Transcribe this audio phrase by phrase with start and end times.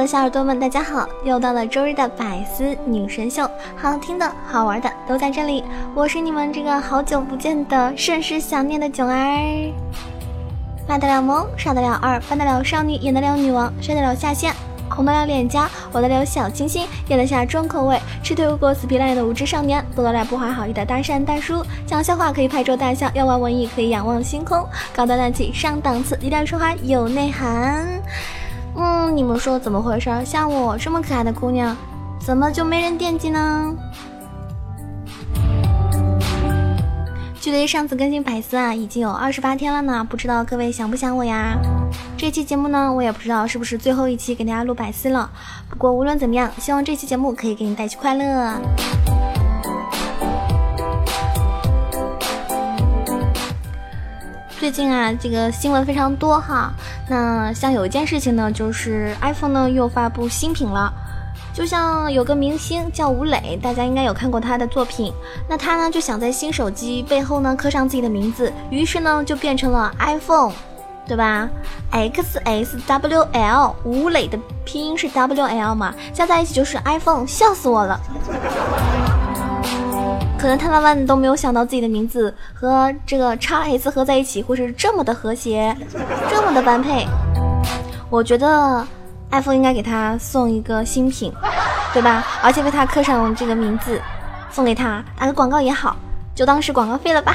[0.00, 1.06] 的小耳朵们，大家好！
[1.24, 3.46] 又到了周日的百思女神秀，
[3.76, 5.62] 好听的好玩的都在这里。
[5.94, 9.70] 我是你们这个好久不见的、甚是想念的囧儿。
[10.88, 14.54] 卖得了萌，耍得了二，扮得了少女，演得了女王，帅得了下线，
[14.88, 27.86] 红得了脸颊，玩得了小清新，咽得下重口味，吃退过死皮赖脸的无知少年，做得了不怀好意的搭讪大叔，讲笑话可以拍桌大笑，要玩文艺可以仰望星空，高端大气上档次，低调说话有内涵。
[28.76, 30.10] 嗯，你们说怎么回事？
[30.24, 31.76] 像我这么可爱的姑娘，
[32.18, 33.74] 怎么就没人惦记呢？
[37.40, 41.58] 距离上次更新百思啊，已经有二十八天了呢，不知道各位想不想我呀？
[42.16, 45.30] 这期节目呢，我也不知道是不是最后一期给大家录百思了。
[45.68, 48.60] 不过无论怎么样，希望这期节目可以给你带去快乐。
[54.60, 56.70] 最近啊，这个新闻非常多哈。
[57.08, 60.92] 那像有一件事情呢，就是 iPhone 呢又发布新品了。
[61.54, 65.14] 就像有个明星叫吴磊，大家应该有看过他的作品。
[65.48, 70.52] 那他呢就想在新手机背后呢刻上自己的名字，于是呢就变成了 iPhone，
[71.08, 71.48] 对吧
[71.90, 77.98] ？X S W L，吴磊的拼音是 W L 嘛，加在一起就是 iPhone，笑死我了。
[80.40, 85.76] 可能他万万都没有想到自己的名字和这个叉 S 合在一起会是这么的和谐，
[86.30, 87.06] 这么的般配。
[88.08, 88.82] 我觉得
[89.30, 91.30] iPhone 应该给他送一个新品，
[91.92, 92.24] 对吧？
[92.42, 94.00] 而且为他刻上这个名字，
[94.50, 95.94] 送给他打个广告也好，
[96.34, 97.34] 就当是广告费了吧。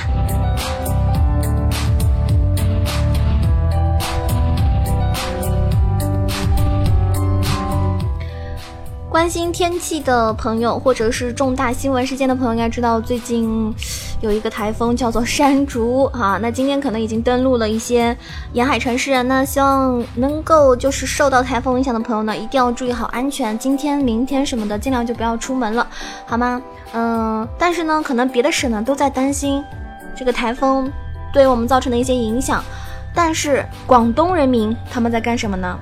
[9.15, 13.73] 关心天气的朋友，或者是重大新闻事件的朋友，应该知道最近
[14.19, 16.37] 有一个台风叫做山竹啊。
[16.41, 18.15] 那今天可能已经登陆了一些
[18.51, 23.57] 沿海城市，那希望能够就是受到台风影响的朋友呢，一定要注意好安全。
[23.57, 25.87] 今天、明天什么的，尽量就不要出门了，
[26.25, 26.61] 好吗？
[26.91, 29.63] 嗯，但是呢，可能别的省呢都在担心
[30.13, 30.91] 这个台风
[31.31, 32.61] 对我们造成的一些影响，
[33.13, 35.79] 但是广东人民他们在干什么呢？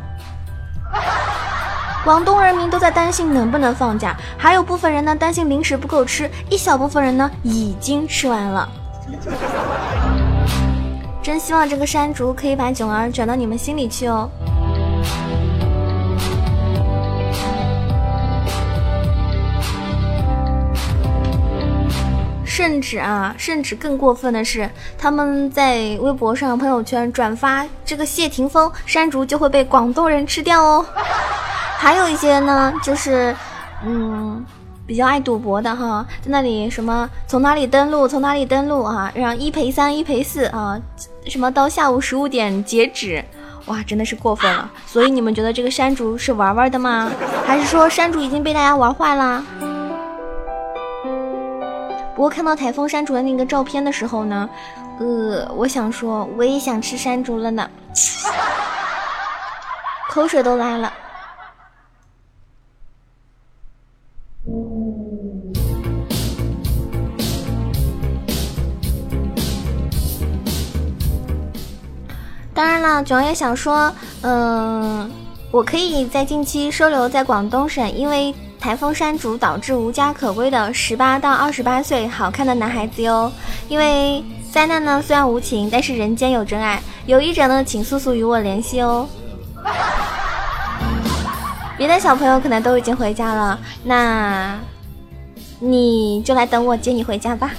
[2.03, 8.69] 广东人民都在担心能不能放假，还有部分人呢担心零食不够吃，一小部分人呢已经吃完了。
[11.23, 14.29] 真希望这个山竹可以把囧儿转到你们心里去哦。
[22.43, 30.85] 甚至啊，甚至更过分的是，他们在微博上、朋友圈转发这个谢霆锋山竹就会被广东人吃掉哦。
[31.83, 33.35] 还有一些呢，就是，
[33.83, 34.41] 嗯，
[34.87, 40.79] 比较爱赌博的哈，在那里什么从哪里登录，从哪里登录啊，让一赔三，一赔四啊，
[41.27, 43.21] 什么到下午十五点截止，
[43.65, 44.71] 哇，真的是过分了。
[44.85, 47.11] 所以你们觉得这个山竹是玩玩的吗？
[47.45, 49.43] 还是说山竹已经被大家玩坏了？
[52.15, 54.49] 不过看到台风山竹的那个照片的时候呢，
[54.99, 57.69] 呃，我想说我也想吃山竹了呢，
[60.09, 60.93] 口水都来了。
[72.53, 73.91] 当然了，囧也想说，
[74.21, 75.09] 嗯，
[75.49, 83.31] 我可以在近期收留在广东省，因为台风山竹导致无家可归的十八到二十八岁好看的男孩子哟。
[83.67, 89.07] 因为灾难呢虽然无情，但是人间有真爱，有意者呢请速速与我联系哦。
[91.75, 94.55] 别的小朋友可能都已经回家了，那
[95.59, 97.49] 你就来等我接你回家吧。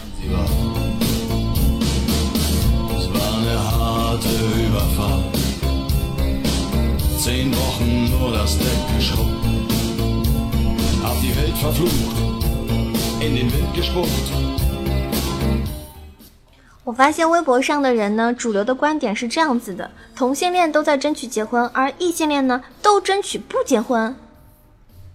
[16.85, 24.15] 我发现微博上的人呢，主流的观点是这样子的：同性恋都在争取结婚，而异性恋呢都争取不结婚，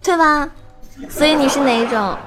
[0.03, 0.49] 对吧？
[1.09, 2.17] 所以你是哪一种？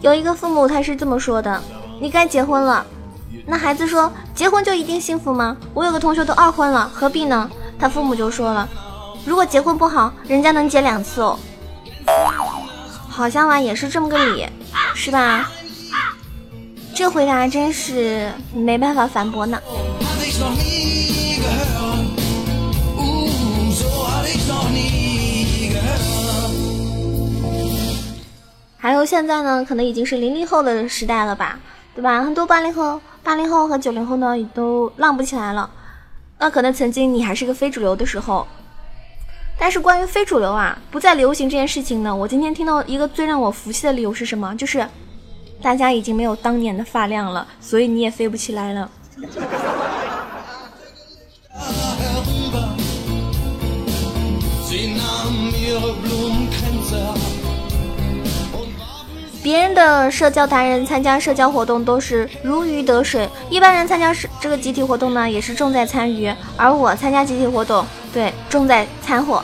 [0.00, 1.60] 有一个父母他是这么说的
[2.00, 2.86] ：“你该结婚了。”
[3.46, 5.56] 那孩子说：“结婚就一定幸福吗？
[5.74, 7.50] 我有个同学都二婚了，何必呢？
[7.78, 8.68] 他父母就说了，
[9.24, 11.38] 如果结婚不好，人家能结两次哦。
[13.08, 14.46] 好像吧，也是这么个理，
[14.94, 15.50] 是吧？
[16.94, 19.60] 这回答真是没办法反驳呢。
[28.80, 31.58] 还有现在呢，可能已经是零零后的时代了吧，
[31.96, 32.22] 对吧？
[32.22, 35.68] 很多八零后、八零后和九零后呢，也都浪不起来了。
[36.38, 38.46] 那可能曾经你还是个非主流的时候，
[39.58, 44.54] 但是关于非主流啊，不再流行这件事情呢，我今天听到一个最让我服气的理由是什么？
[44.54, 44.86] 就是
[45.60, 48.88] 大家已经没有当年的发量了，所以你也飞不起来了。
[59.48, 69.42] 别人的社交达人参加社交活动都是如鱼得水，一般人参加是这个集体活动呢，也是重在参与，而我参加集体活动，对，重在掺和。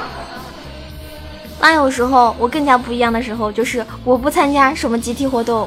[1.62, 5.66] 那有时候我更加不一样的时候，就是我不参加什么集体活动。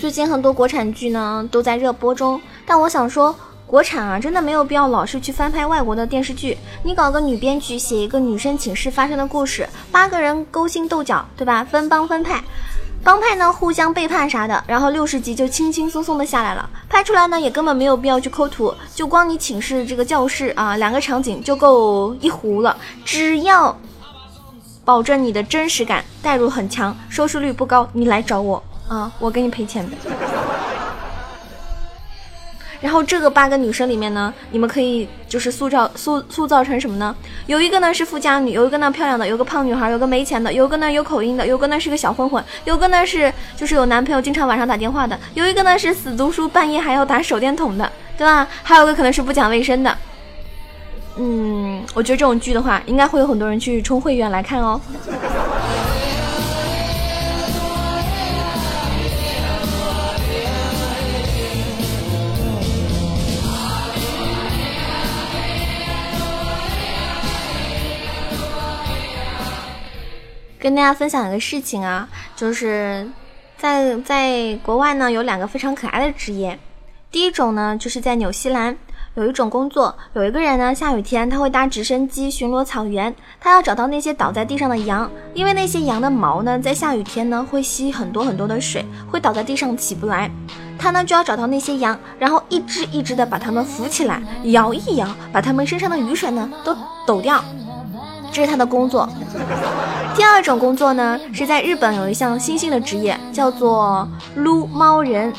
[0.00, 2.40] 最近很多国产剧呢都在热播中。
[2.74, 3.32] 但我想说，
[3.68, 6.58] 国产啊，真的没有必要老是去翻拍外国的电视剧。
[6.82, 11.62] 你搞个女编剧写一个女生寝室发生的故事，八个人勾心斗角，对吧？
[11.62, 12.42] 分帮分派，
[13.04, 16.68] 帮派呢互相背叛啥的，然后六十集就轻轻松松的下来了。
[16.88, 22.76] 拍出来呢也根本没有必要去抠图，就光你寝室这个教室啊，两个场景就够一糊了。
[23.04, 23.78] 只要
[24.84, 29.88] 保证你的真实感，代入很强，收视率不高，你来找我啊，我给你赔钱。
[32.84, 37.16] 然后这个八个女生里面呢，你们可以就是塑造塑塑造成什么呢？
[37.46, 48.46] 有一个呢是富家女，有一个呢漂亮的，有个胖女孩，有个没钱的，有个呢有口音的，有个呢是个小混混，有个呢是就是有男朋友经常晚上打电话的，有一个呢是死读书半夜还要打手电筒的，对吧？
[48.62, 49.96] 还有个可能是不讲卫生的。
[51.16, 54.78] 嗯，我觉得这种剧的话，应该会有很多人去充会员来看哦。
[70.64, 73.06] 跟大家分享一个事情啊，就是
[73.58, 76.58] 在在国外呢，有两个非常可爱的职业。
[77.10, 78.74] 第一种呢，就是在纽西兰
[79.14, 90.30] 有一种工作，有一个人呢，下雨天他会搭直升机巡逻草原，他要找到那些倒在地上的羊，因为那些羊的毛呢，在下雨天呢会吸很多很多的水，会倒在地上起不来。
[90.78, 96.74] 他呢就要找到那些羊，然后一只一只的把它们扶起来，摇一摇，把它们身上的雨水呢都
[97.06, 97.44] 抖掉。
[98.34, 99.08] 这是他的工作。
[100.16, 105.32] 第二种工作呢，是在日本有一项新兴的职业，叫做撸猫人。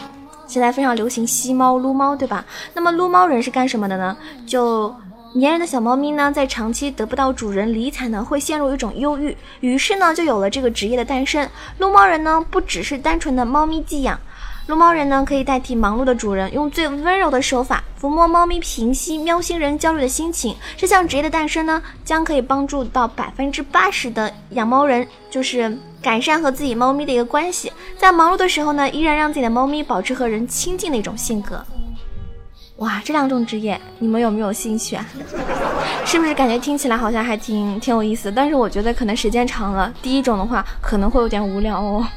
[0.47, 2.45] 现在非常流行吸猫撸猫，对吧？
[2.73, 4.15] 那么撸猫人是干什么的呢？
[4.47, 4.95] 就
[5.33, 11.45] 粘人的小猫咪呢，在长期得不到主人理睬呢，会陷入一种忧郁，于是呢，就有了这个职业的诞生。
[11.79, 14.17] 撸猫人呢，不只是单纯的猫咪寄养。
[14.67, 20.55] 撸猫人呢，可以代替忙碌的主人，用最温柔的手法抚摸猫咪，平息喵星人焦虑的心情。
[20.75, 27.71] 这项职业的诞生呢，将可以帮助到百分之八十的养猫人，就是改善和自己猫咪的一个关系。
[27.99, 31.63] 在忙碌的时候呢，依然让自己的猫咪保持和人亲近的一种性格。
[32.77, 35.05] 哇，这两种职业，你们有没有兴趣啊？
[36.05, 38.31] 是不是感觉听起来好像还挺挺有意思？
[38.31, 42.07] 但是我觉得可能时间长了，第一种的话可能会有点无聊哦。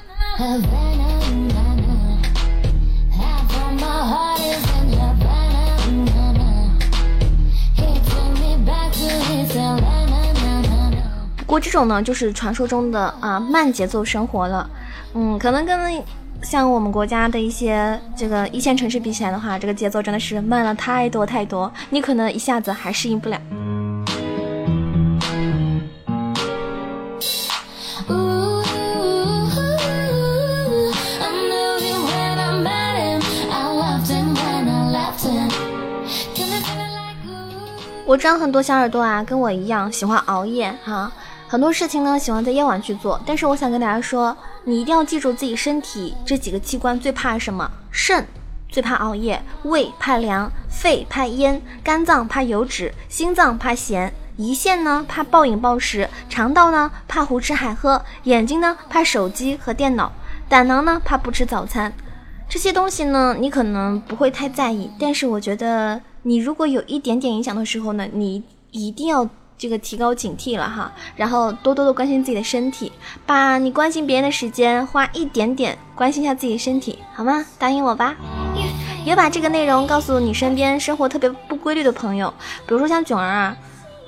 [11.49, 14.69] 过这种呢，就是传说中的啊慢节奏生活了，
[15.15, 16.05] 嗯，可能跟
[16.43, 23.41] 像我们国家的一些这个一线城市比起来的话，这个节奏真的是慢了太多太多，你可能一下子还适应不了。
[38.05, 41.11] 我知道很多小耳朵啊，跟我一样喜欢熬夜哈。
[41.51, 47.71] 很多事情呢，喜欢在夜晚去做，但是我想跟大家说，你一定要记住自己身体这几个器官最怕什么？
[47.91, 48.27] 肾
[48.69, 60.13] 最怕熬夜，胃怕凉，肺怕烟，肝脏怕油脂，心脏怕咸，胰腺呢怕暴饮暴食，肠道呢怕胡吃海喝，眼睛呢怕手机和电脑，
[60.51, 61.91] 胆囊呢怕不吃早餐。
[62.47, 69.27] 这些东西呢，你可能不会太在意，但是我觉得你如果有一点点影响的时候呢，你一定要。
[69.59, 72.93] 这个提高警惕了哈，然后多多的关心自己的身体，
[73.27, 77.45] 把你关心别人的时间花一点点关心一下自己的身体，好吗？
[77.59, 78.15] 答应我吧。
[79.05, 82.33] 也把这个内容告诉你身边生活特别不规律的朋友，
[82.67, 83.57] 比如说像囧儿啊，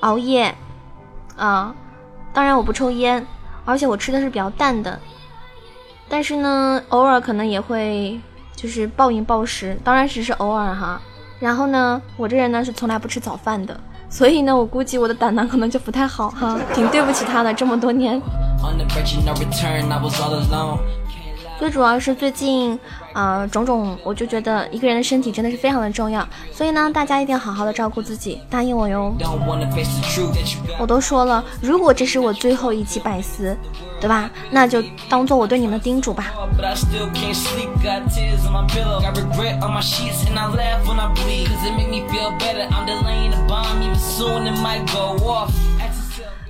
[0.01, 0.55] 熬夜
[1.37, 1.75] 啊，
[2.33, 3.27] 当然我不抽烟，
[3.65, 5.01] 而且我吃的是比较淡的，
[6.09, 8.21] 但是呢，偶尔可能也会
[8.55, 11.01] 就是暴饮暴食，当然只是偶尔哈。
[11.39, 13.81] 然后呢，我这人呢是从来不吃早饭的。
[14.11, 18.21] 所以呢，我估计我的胆囊可能就不太好哈，挺对不起他的这么多年。
[21.61, 22.81] 最主要是最近，
[23.13, 29.15] 呃，种种，我就觉得一个人的身体真的是非常的重要，所以呢，大家一定要好好的照顾自己，答应我哟。
[30.79, 33.55] 我都说了，如果这是我最后一期百思，
[34.01, 34.31] 对吧？
[34.51, 36.33] 那就当做我对你们的叮嘱吧。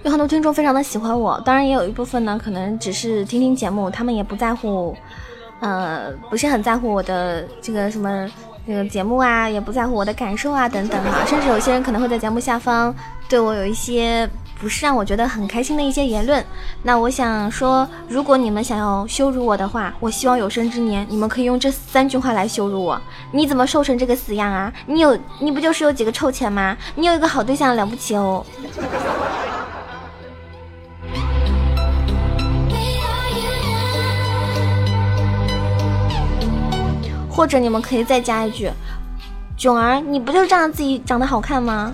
[0.02, 4.96] 有很多听众非常的喜欢我，当然也有一部分呢，可能只是听听节目，他们也不在乎，
[5.60, 8.26] 呃，不是很在乎我的这个什么
[8.66, 12.94] 这个节目啊，也不在乎我的感受啊等等哈，甚至有些人可能会在节目下方
[13.28, 14.26] 对我有一些
[14.58, 16.42] 不是让我觉得很开心的一些言论。
[16.82, 22.98] 那我想说，如果你们想要羞辱我的话，我希望有生之年你们可以用这三句话来羞辱我：
[23.32, 24.72] 你怎么瘦成这个死样啊？
[24.86, 26.74] 你有你不就是有几个臭钱吗？
[26.94, 28.42] 你有一个好对象了不起哦。
[37.40, 38.70] 或者你们可以再加一句
[39.56, 41.90] ：“囧儿，你不就仗着自己长得好看吗？”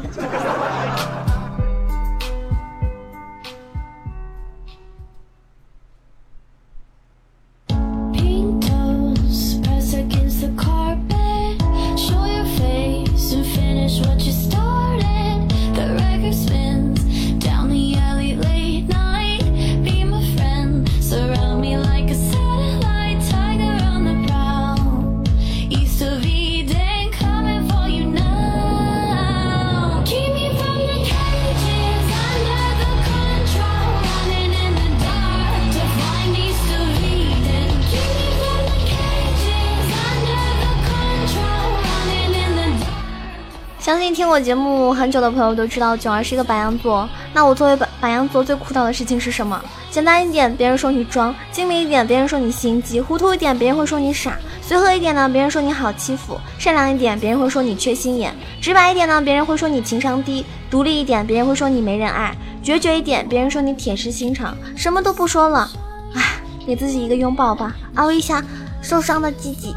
[44.15, 47.09] 听我节目很久的朋友都知道，囧儿是一个白羊座。
[47.33, 49.61] 那我作为白白羊座最苦恼的事情是什么？
[49.91, 54.33] 简单一点，别人说你装；精明一点，别人说你心机；糊涂一点，别人会说你傻；
[54.63, 62.33] 随和一点呢，别人说你好欺负；善良一点，别人会说你缺心眼；直白一点呢，别人会说你情商低；独立一点，别人会说你没人爱；
[62.63, 64.57] 决绝一点，别人说你铁石心肠。
[64.77, 65.71] 什么都不说了，
[66.15, 66.23] 唉，
[66.67, 68.43] 给自己一个拥抱吧，安慰一下
[68.83, 69.75] 受伤的自己。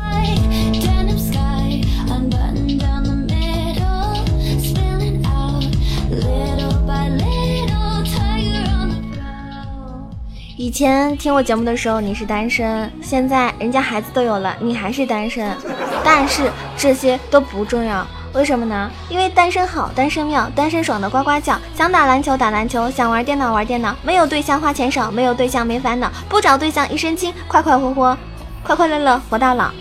[10.61, 15.55] 以前听我节目的时候你是单身，现在人家孩子都有了，你还是单身。
[16.03, 18.91] 但是这些都不重要，为什么呢？
[19.07, 21.57] 因为单身好，单身妙，单身爽的呱呱叫。
[21.73, 23.95] 想打篮球打篮球，想玩电脑玩电脑。
[24.03, 26.11] 没有对象花钱少，没有对象没烦恼。
[26.27, 28.17] 不找对象一身轻，快快活活，
[28.61, 29.71] 快快乐乐活到老。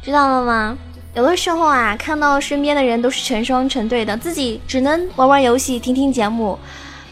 [0.00, 0.78] 知道了吗？
[1.12, 6.58] 有的时候啊，看到身边的人都是成双成对的，自己只能玩玩游戏，听听节目。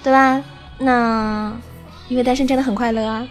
[0.07, 0.41] 对吧？
[0.79, 1.53] 那
[2.07, 3.27] 因为单身真的很快乐啊！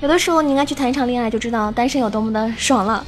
[0.00, 3.04] 有的时候你应该去谈一场恋爱，就知道单身有多么的爽了。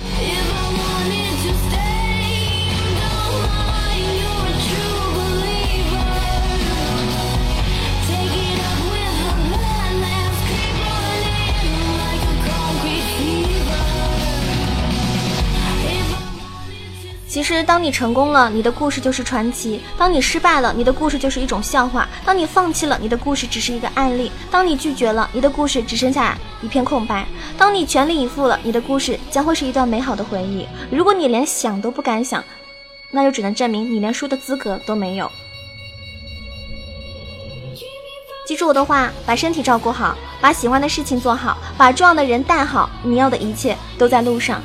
[17.48, 27.24] 其实，当你成功了，你的故事就是传奇；当你失败了，你的故事就是一种笑话；当你放弃了，你的故事只是一个案例；当你拒绝了，你的故事只剩下一片空白；
[27.56, 30.68] 当你全力以赴了，你的故事将会是一段美好的回忆。
[30.90, 32.44] 如果你连想都不敢想，
[33.10, 35.32] 那就只能证明你连输的资格都没有。
[38.46, 44.60] 记住我的话，把身体照顾好，把喜欢的事情做好，把重要的人带好，你要的一切都在路上。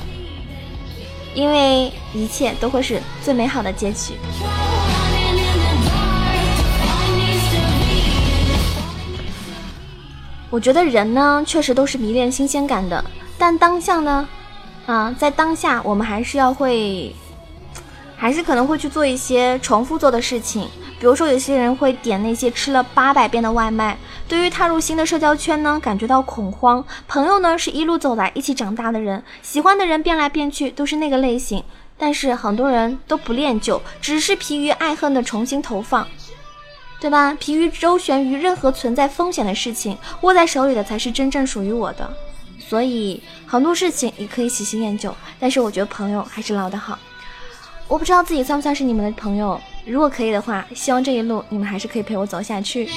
[1.36, 4.14] 因为一切都会是最美好的结局。
[10.50, 13.04] 我觉得人呢，确实都是迷恋新鲜感的，
[13.40, 14.28] 但当下呢，
[14.86, 17.16] 啊，在当下我们还是要会，
[18.16, 20.68] 还是可能会去做一些重复做的事情。
[21.00, 26.84] 比如说，有些人会点那些吃了八百遍的外卖，对于踏入新的社交圈呢，感觉到恐慌。
[27.08, 31.64] 朋友呢，是一路走来一起长大的人，喜欢的人变来变去都是那个类型。
[31.96, 36.06] 但是很多人都不恋旧，只是疲于爱恨的重新投放，
[37.00, 37.36] 对吧？
[37.40, 42.12] 疲于周旋于任何存在风险的事情，握在手里的才是真正属于我的。
[42.60, 46.98] 所以很多事情你可以喜新厌旧，但是我觉得朋友还是老的好。
[47.88, 52.90] 我不知道自己算不算是你们的朋友，如果可以的话，希望这一路你们还是可以陪我走下去。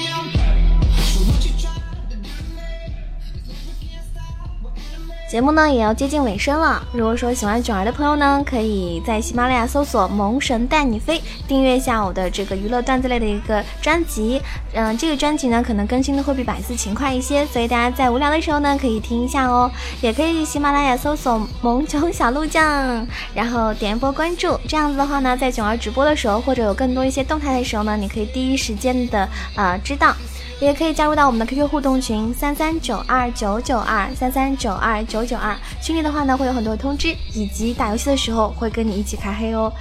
[5.29, 6.81] 节目呢也要接近尾声了。
[6.93, 14.41] 如果说喜欢囧儿的朋友呢，可以在喜马拉雅搜索“萌神带你飞”，订阅一下我的这个娱乐段子类的一个专辑。
[14.73, 19.69] 嗯，这个专辑呢可能更新的会比百思勤快一些，所以大家在无聊的时候呢可以听一下哦。
[19.99, 23.05] 也可以喜马拉雅搜索“萌囧小鹿酱”，
[23.35, 24.57] 然后点一波关注。
[24.65, 30.15] 这样子的话呢，在囧儿直播的时候，或者有更多一些动态的时候呢，你可以第一时间的呃知道。
[30.59, 39.71] 也可以加入到我们的 QQ 互动群三三九二九九二三三九二九九二，群里的话呢会有很多通知，以及打游戏的时候会跟你一起开黑哦。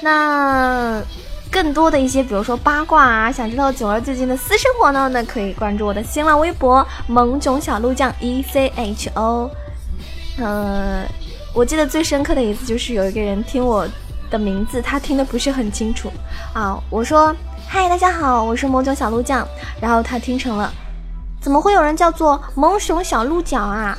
[0.00, 1.02] 那
[1.50, 9.50] 更多的一些，比如说八卦啊，想知道囧儿最近的私生活呢，那可以关注我的新浪微博萌囧小鹿酱 E C H O。
[10.38, 11.06] 嗯，
[11.52, 13.86] 我记得最深刻的一次就是有一个人听我
[14.30, 16.10] 的名字，他听的不是很清楚
[16.54, 17.36] 啊，我说。
[17.74, 19.48] 嗨，大家好，我是萌囧小鹿酱。
[19.80, 20.70] 然后他听成了，
[21.40, 23.96] 怎么会有人叫做萌熊小鹿角啊？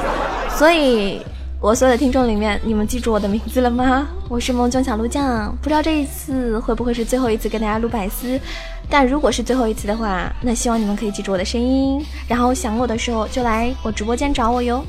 [0.56, 1.20] 所以，
[1.60, 4.08] 我所有的听众里面，你们记住我的名字了吗？
[4.26, 5.54] 我是萌囧小鹿酱。
[5.60, 8.40] 不知道这一次会不会是最后一次跟大家录百思，
[8.88, 14.82] 但如果是最后一次的话，那希望你们可以记住我的声音，然后想我的时候就来我直播间找我哟。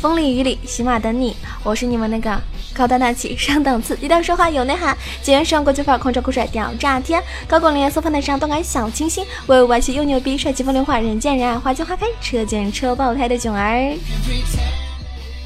[0.00, 2.40] 风里雨里，喜马等你，我是你们那个。
[2.76, 13.96] 高端大气上档次，低调奢华有内涵，简约时尚国际范儿，狂拽酷帅屌炸天，高光冷颜色放得上，动感小清新，威武外气又牛逼，帅气风流话，人见人爱，花见花开，车见车爆胎的囧儿。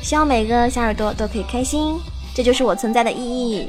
[0.02, 2.00] 希望每个小耳朵都可以开心，
[2.34, 3.68] 这就是我存在的意义。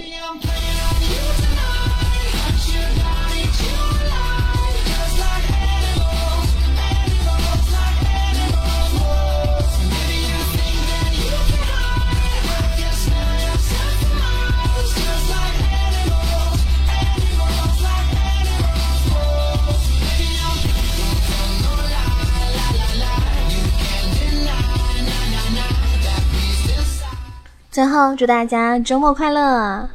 [27.81, 29.89] 最后，祝大家周末快乐，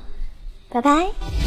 [0.71, 1.46] 拜拜。